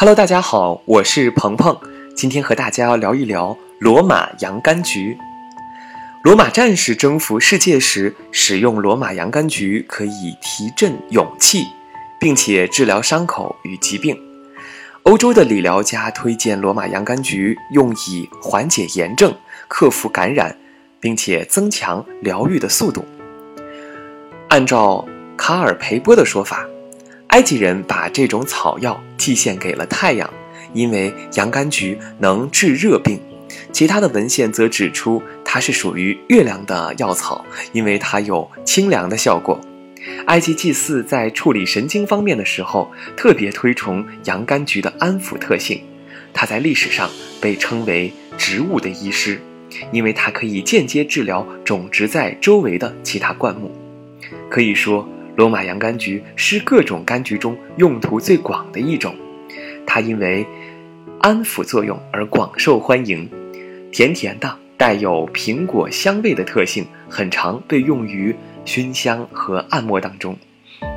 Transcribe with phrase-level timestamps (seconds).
[0.00, 1.76] Hello，大家好，我是鹏鹏，
[2.14, 5.18] 今天和大家聊一聊罗马洋甘菊。
[6.22, 11.66] 罗马战士征服世界时，使用罗马洋甘菊可以提振勇气，
[12.20, 14.16] 并且治疗伤口与疾病。
[15.02, 20.56] 欧洲的理疗家推荐罗马洋甘菊，用以缓解炎症、克服感染，
[21.00, 23.04] 并且增强疗愈的速度。
[24.48, 25.04] 按照
[25.36, 26.64] 卡尔培波的说法，
[27.38, 30.28] 埃及人把这种草药祭献给了太阳，
[30.72, 33.16] 因为洋甘菊能治热病。
[33.70, 39.56] 其他的文献则指出，它是属于月亮的药草，因为它有清凉的效果。
[40.26, 45.80] 埃及祭祀在处理神经方面的时候，特别推崇洋甘菊的安抚特性。
[46.34, 47.08] 它在历史上
[47.40, 49.40] 被称为“植物的医师”，
[49.92, 53.70] 因为它可以间接治疗种植在周围的其他灌木。
[54.50, 59.14] 可以说，罗马洋甘菊是各种柑橘中用途最广的一种。
[59.86, 60.44] 它因为
[61.20, 63.30] 安抚作用而广受欢迎，
[63.92, 70.36] 甜甜的，带有苹果香味的特性，很常被用于熏香和按摩当中。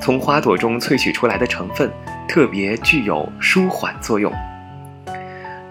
[0.00, 1.90] 从花朵中萃取出来的成分
[2.28, 4.32] 特别具有舒缓作用。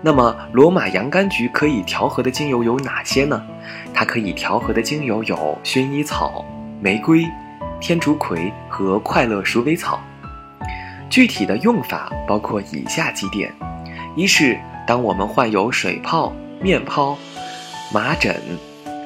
[0.02, 3.42] 那么，罗马洋甘菊可以调和的精油有哪些呢？
[3.94, 6.44] 它可以调和的精油有薰衣草、
[6.82, 7.24] 玫瑰。
[7.80, 10.00] 天竺葵和快乐鼠尾草，
[11.10, 13.54] 具体的用法包括以下几点：
[14.16, 17.18] 一是当我们患有水泡、面泡、
[17.94, 18.36] 麻疹、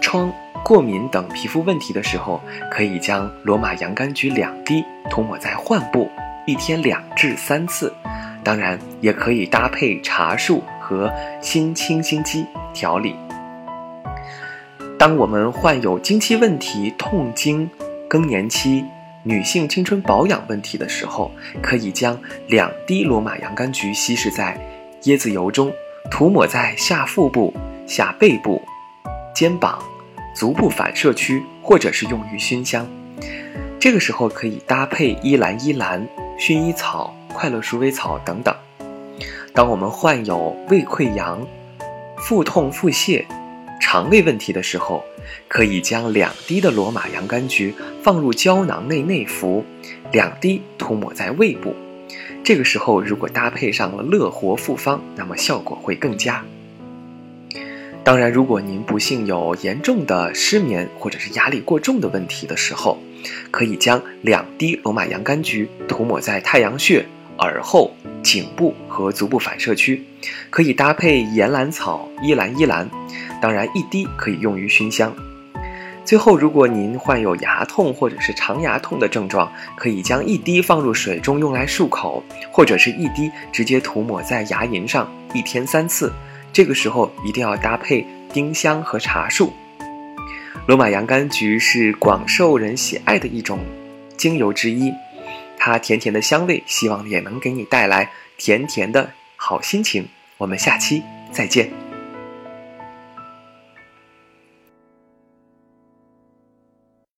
[0.02, 0.32] 疮、
[0.64, 6.10] 过敏等皮肤问题的时候，可以将罗马洋甘菊两滴涂抹在患部，
[6.48, 7.94] 一天两至三次。
[8.44, 11.12] 当然，也可以搭配茶树和
[11.42, 13.16] 新清新肌调理。
[14.98, 17.70] 当我们患有经期问题、痛经。
[18.12, 18.84] 更年期
[19.24, 21.32] 女性青春保养问题的时候，
[21.64, 24.60] 可以将两滴罗马洋甘菊稀释在
[25.04, 25.72] 椰子油中，
[26.10, 27.54] 涂抹在下腹部、
[27.88, 28.62] 下背部、
[29.34, 29.82] 肩膀、
[30.36, 32.86] 足部反射区，或者是用于熏香。
[33.80, 36.06] 这个时候可以搭配依兰依兰、
[36.38, 38.54] 薰衣草、快乐鼠尾草等等。
[39.54, 41.48] 当我们患有胃溃疡、
[42.18, 43.24] 腹痛、腹泻。
[43.84, 45.04] 肠胃问题的时候，
[45.48, 49.66] 可以将两滴的罗马洋甘菊放入胶囊内内服，
[50.12, 51.76] 两滴涂抹在胃部。
[52.44, 56.44] 这个时候，如果搭配上了乐活复方，那么效果会更佳。
[58.04, 62.98] 当然，如果您不幸有严重的失眠或者是压力过重的问题的时候，
[63.52, 67.06] 可以将两滴罗马洋甘菊涂抹在太阳穴、
[67.42, 67.92] 耳后、
[68.24, 70.04] 颈部和足部反射区，
[70.50, 72.90] 可以搭配岩兰草、依兰依兰。
[73.42, 75.14] 当然，一滴可以用于熏香。
[76.04, 86.12] 最后，如果您患有牙痛或者是长牙痛的症状，可以将一滴放入水中用来漱口，或者是一滴直接涂抹在牙龈上，一天三次。
[86.54, 89.54] 这个时候一定要搭配丁香和茶树。
[90.68, 93.60] 罗马洋甘菊是广受人喜爱的一种
[94.18, 94.92] 精油之一，
[95.64, 100.08] 它甜甜的香味，希望也能给你带来甜甜的好心情。
[100.38, 101.81] 我们下期再见。